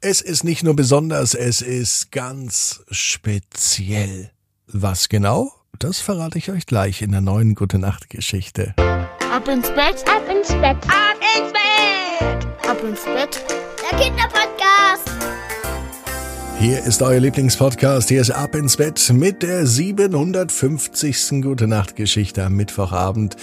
[0.00, 4.30] Es ist nicht nur besonders, es ist ganz speziell.
[4.68, 5.50] Was genau?
[5.76, 8.74] Das verrate ich euch gleich in der neuen Gute Nacht Geschichte.
[8.76, 13.44] Ab ins Bett, ab ins Bett, ab ins Bett, ab ins Bett.
[13.90, 15.10] Der Kinderpodcast.
[16.60, 18.08] Hier ist euer Lieblingspodcast.
[18.08, 21.42] Hier ist Ab ins Bett mit der 750.
[21.42, 23.34] Gute Nacht Geschichte am Mittwochabend.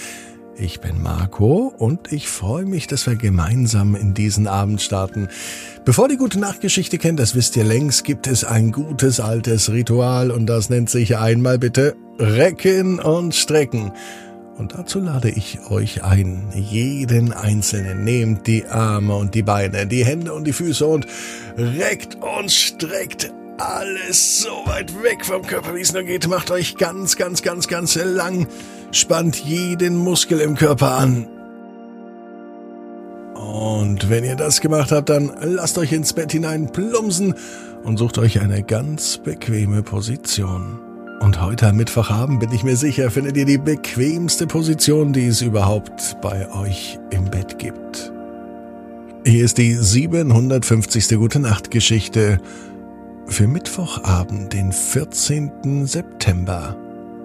[0.58, 5.28] Ich bin Marco und ich freue mich, dass wir gemeinsam in diesen Abend starten.
[5.84, 10.30] Bevor die gute Nachtgeschichte kennt, das wisst ihr längst, gibt es ein gutes altes Ritual
[10.30, 13.92] und das nennt sich einmal bitte Recken und Strecken.
[14.56, 20.06] Und dazu lade ich euch ein, jeden Einzelnen nehmt die Arme und die Beine, die
[20.06, 21.06] Hände und die Füße und
[21.58, 26.26] reckt und streckt alles so weit weg vom Körper, wie es nur geht.
[26.28, 28.46] Macht euch ganz, ganz, ganz, ganz lang.
[28.96, 31.26] Spannt jeden Muskel im Körper an.
[33.34, 37.34] Und wenn ihr das gemacht habt, dann lasst euch ins Bett hinein plumpsen
[37.84, 40.80] und sucht euch eine ganz bequeme Position.
[41.20, 45.42] Und heute am Mittwochabend bin ich mir sicher, findet ihr die bequemste Position, die es
[45.42, 48.10] überhaupt bei euch im Bett gibt.
[49.26, 51.18] Hier ist die 750.
[51.18, 52.38] Gute Nacht Geschichte
[53.26, 55.84] für Mittwochabend, den 14.
[55.86, 56.74] September.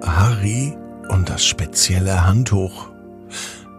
[0.01, 0.75] Harry
[1.11, 2.89] und das spezielle Handtuch.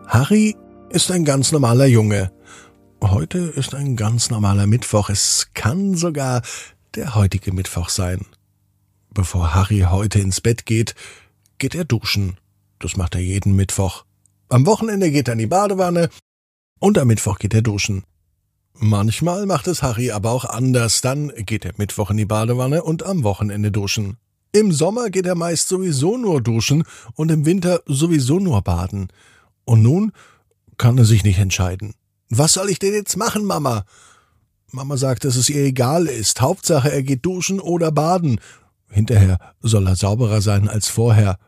[0.06, 0.54] Harry
[0.90, 2.30] ist ein ganz normaler Junge.
[3.02, 5.08] Heute ist ein ganz normaler Mittwoch.
[5.08, 6.42] Es kann sogar
[6.94, 8.26] der heutige Mittwoch sein.
[9.14, 10.94] Bevor Harry heute ins Bett geht,
[11.58, 12.36] geht er duschen.
[12.78, 14.04] Das macht er jeden Mittwoch.
[14.50, 16.10] Am Wochenende geht er in die Badewanne
[16.80, 18.04] und am Mittwoch geht er duschen.
[18.74, 21.00] Manchmal macht es Harry aber auch anders.
[21.00, 24.18] Dann geht er Mittwoch in die Badewanne und am Wochenende duschen.
[24.54, 29.08] Im Sommer geht er meist sowieso nur duschen und im Winter sowieso nur baden.
[29.64, 30.12] Und nun
[30.76, 31.94] kann er sich nicht entscheiden.
[32.28, 33.86] Was soll ich denn jetzt machen, Mama?
[34.70, 36.42] Mama sagt, dass es ihr egal ist.
[36.42, 38.40] Hauptsache, er geht duschen oder baden.
[38.90, 41.38] Hinterher soll er sauberer sein als vorher.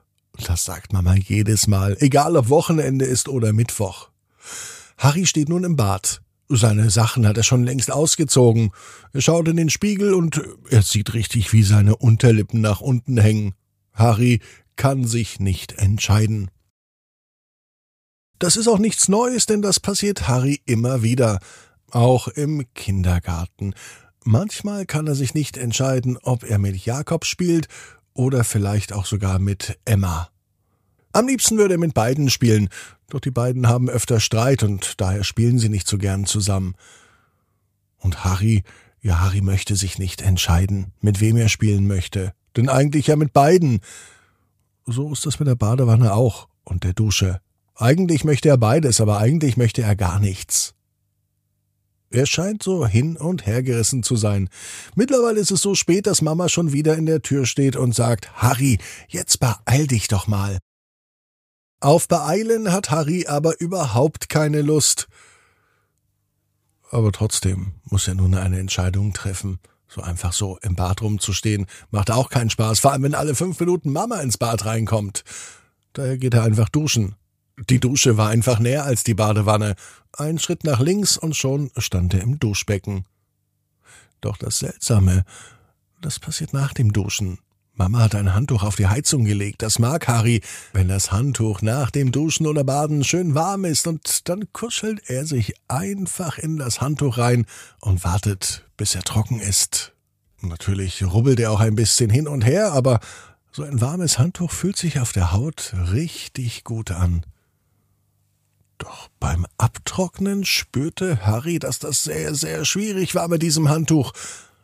[0.46, 4.08] Das sagt Mama jedes Mal, egal ob Wochenende ist oder Mittwoch.
[4.96, 6.22] Harry steht nun im Bad.
[6.48, 8.70] Seine Sachen hat er schon längst ausgezogen.
[9.12, 13.54] Er schaut in den Spiegel und er sieht richtig, wie seine Unterlippen nach unten hängen.
[13.92, 14.40] Harry
[14.76, 16.50] kann sich nicht entscheiden.
[18.38, 21.38] Das ist auch nichts Neues, denn das passiert Harry immer wieder,
[21.90, 23.74] auch im Kindergarten.
[24.24, 27.68] Manchmal kann er sich nicht entscheiden, ob er mit Jakob spielt
[28.12, 30.28] oder vielleicht auch sogar mit Emma.
[31.12, 32.68] Am liebsten würde er mit beiden spielen,
[33.08, 36.74] doch die beiden haben öfter Streit und daher spielen sie nicht so gern zusammen.
[37.98, 38.62] Und Harry,
[39.00, 43.32] ja, Harry möchte sich nicht entscheiden, mit wem er spielen möchte, denn eigentlich ja mit
[43.32, 43.80] beiden.
[44.86, 47.40] So ist das mit der Badewanne auch und der Dusche.
[47.74, 50.74] Eigentlich möchte er beides, aber eigentlich möchte er gar nichts.
[52.10, 54.48] Er scheint so hin und her gerissen zu sein.
[54.94, 58.32] Mittlerweile ist es so spät, dass Mama schon wieder in der Tür steht und sagt,
[58.34, 58.78] Harry,
[59.08, 60.58] jetzt beeil dich doch mal.
[61.84, 65.06] Auf Beeilen hat Harry aber überhaupt keine Lust.
[66.90, 69.58] Aber trotzdem muss er nun eine Entscheidung treffen.
[69.86, 73.60] So einfach so im Bad rumzustehen, macht auch keinen Spaß, vor allem wenn alle fünf
[73.60, 75.24] Minuten Mama ins Bad reinkommt.
[75.92, 77.16] Daher geht er einfach duschen.
[77.68, 79.74] Die Dusche war einfach näher als die Badewanne.
[80.14, 83.04] Ein Schritt nach links und schon stand er im Duschbecken.
[84.22, 85.26] Doch das Seltsame,
[86.00, 87.40] das passiert nach dem Duschen.
[87.76, 89.62] Mama hat ein Handtuch auf die Heizung gelegt.
[89.62, 90.42] Das mag Harry,
[90.72, 95.26] wenn das Handtuch nach dem Duschen oder Baden schön warm ist und dann kuschelt er
[95.26, 97.46] sich einfach in das Handtuch rein
[97.80, 99.92] und wartet, bis er trocken ist.
[100.40, 103.00] Natürlich rubbelt er auch ein bisschen hin und her, aber
[103.50, 107.26] so ein warmes Handtuch fühlt sich auf der Haut richtig gut an.
[108.78, 114.12] Doch beim Abtrocknen spürte Harry, dass das sehr, sehr schwierig war mit diesem Handtuch.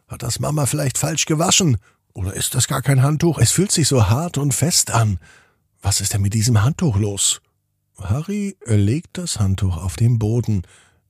[0.07, 1.77] Hat das Mama vielleicht falsch gewaschen?
[2.13, 3.39] Oder ist das gar kein Handtuch?
[3.39, 5.19] Es fühlt sich so hart und fest an.
[5.81, 7.41] Was ist denn mit diesem Handtuch los?
[7.99, 10.63] Harry legt das Handtuch auf den Boden.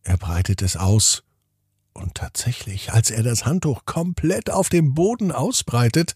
[0.03, 1.23] Er breitet es aus.
[1.93, 6.15] Und tatsächlich, als er das Handtuch komplett auf dem Boden ausbreitet,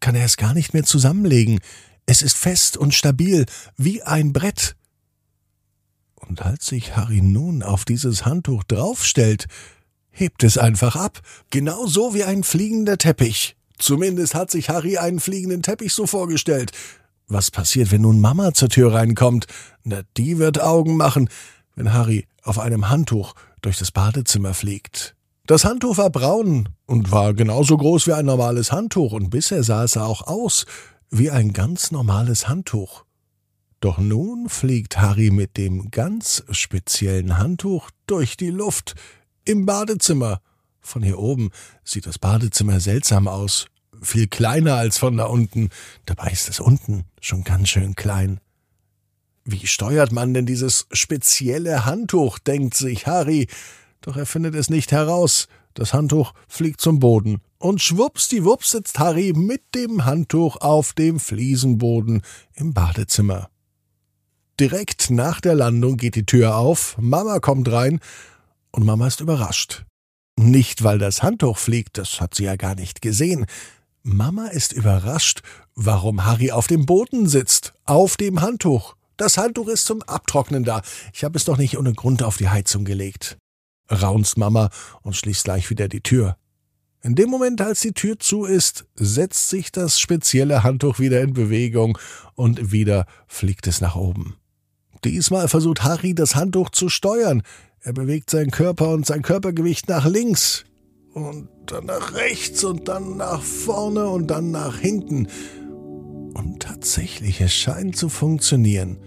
[0.00, 1.60] kann er es gar nicht mehr zusammenlegen.
[2.04, 3.46] Es ist fest und stabil,
[3.76, 4.76] wie ein Brett.
[6.16, 9.46] Und als sich Harry nun auf dieses Handtuch draufstellt,
[10.10, 11.20] hebt es einfach ab,
[11.50, 13.56] genau so wie ein fliegender Teppich.
[13.78, 16.72] Zumindest hat sich Harry einen fliegenden Teppich so vorgestellt.
[17.28, 19.46] Was passiert, wenn nun Mama zur Tür reinkommt?
[19.84, 21.28] Na, die wird Augen machen,
[21.74, 25.16] wenn Harry auf einem Handtuch durch das Badezimmer fliegt.
[25.46, 29.84] Das Handtuch war braun und war genauso groß wie ein normales Handtuch, und bisher sah
[29.84, 30.66] es auch aus
[31.10, 33.04] wie ein ganz normales Handtuch.
[33.80, 38.94] Doch nun fliegt Harry mit dem ganz speziellen Handtuch durch die Luft
[39.44, 40.40] im Badezimmer
[40.86, 41.50] Von hier oben
[41.82, 43.66] sieht das Badezimmer seltsam aus,
[44.00, 45.70] viel kleiner als von da unten,
[46.04, 48.38] dabei ist es unten schon ganz schön klein.
[49.44, 53.48] Wie steuert man denn dieses spezielle Handtuch, denkt sich Harry,
[54.00, 55.48] doch er findet es nicht heraus.
[55.74, 57.40] Das Handtuch fliegt zum Boden.
[57.58, 62.22] Und schwuppsdiwupps sitzt Harry mit dem Handtuch auf dem Fliesenboden
[62.54, 63.50] im Badezimmer.
[64.60, 67.98] Direkt nach der Landung geht die Tür auf, Mama kommt rein
[68.70, 69.84] und Mama ist überrascht.
[70.38, 73.46] Nicht, weil das Handtuch fliegt, das hat sie ja gar nicht gesehen.
[74.02, 75.42] Mama ist überrascht,
[75.74, 78.96] warum Harry auf dem Boden sitzt, auf dem Handtuch.
[79.16, 80.82] Das Handtuch ist zum Abtrocknen da.
[81.14, 83.38] Ich habe es doch nicht ohne Grund auf die Heizung gelegt.
[83.90, 84.70] Raunzt Mama
[85.02, 86.36] und schließt gleich wieder die Tür.
[87.02, 91.32] In dem Moment, als die Tür zu ist, setzt sich das spezielle Handtuch wieder in
[91.32, 91.98] Bewegung
[92.34, 94.36] und wieder fliegt es nach oben.
[95.04, 97.42] Diesmal versucht Harry, das Handtuch zu steuern.
[97.86, 100.64] Er bewegt seinen Körper und sein Körpergewicht nach links
[101.14, 105.28] und dann nach rechts und dann nach vorne und dann nach hinten.
[106.34, 108.98] Und tatsächlich, es scheint zu funktionieren.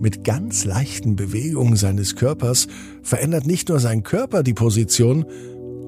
[0.00, 2.68] Mit ganz leichten Bewegungen seines Körpers
[3.02, 5.26] verändert nicht nur sein Körper die Position,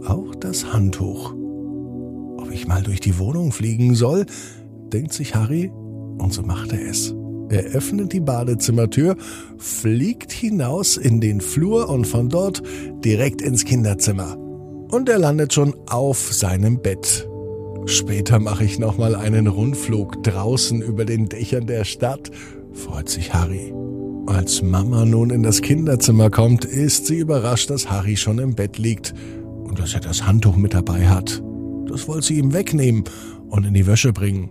[0.07, 1.33] auch das Handtuch.
[2.37, 4.27] Ob ich mal durch die Wohnung fliegen soll,
[4.93, 5.71] denkt sich Harry,
[6.19, 7.15] und so macht er es.
[7.51, 9.17] Er öffnet die Badezimmertür,
[9.59, 12.63] fliegt hinaus in den Flur und von dort
[13.05, 14.37] direkt ins Kinderzimmer.
[14.91, 17.29] Und er landet schon auf seinem Bett.
[17.87, 22.31] Später mache ich nochmal einen Rundflug draußen über den Dächern der Stadt,
[22.73, 23.73] freut sich Harry.
[24.27, 28.79] Als Mama nun in das Kinderzimmer kommt, ist sie überrascht, dass Harry schon im Bett
[28.79, 29.15] liegt
[29.65, 31.43] und dass er das Handtuch mit dabei hat.
[31.89, 33.05] Das wollte sie ihm wegnehmen
[33.49, 34.49] und in die Wäsche bringen.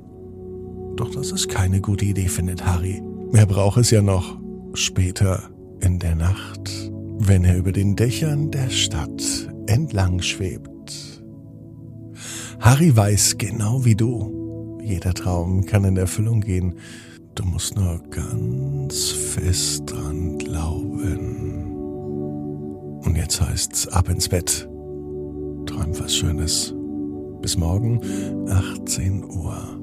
[0.96, 3.02] Doch das ist keine gute Idee, findet Harry.
[3.34, 4.38] Er braucht es ja noch
[4.74, 5.50] später
[5.82, 11.24] in der Nacht, wenn er über den Dächern der Stadt entlang schwebt.
[12.60, 16.76] Harry weiß genau wie du, jeder Traum kann in Erfüllung gehen.
[17.36, 21.74] Du musst nur ganz fest dran glauben.
[23.04, 24.70] Und jetzt heißt's ab ins Bett.
[25.66, 26.74] Träum was Schönes.
[27.42, 28.00] Bis morgen,
[28.48, 29.83] 18 Uhr.